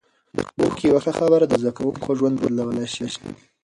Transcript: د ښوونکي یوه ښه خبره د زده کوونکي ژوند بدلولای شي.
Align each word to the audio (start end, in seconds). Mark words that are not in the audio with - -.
د 0.35 0.37
ښوونکي 0.49 0.83
یوه 0.89 1.01
ښه 1.05 1.13
خبره 1.19 1.45
د 1.47 1.53
زده 1.61 1.71
کوونکي 1.77 2.11
ژوند 2.19 2.35
بدلولای 2.41 2.87
شي. 2.95 3.05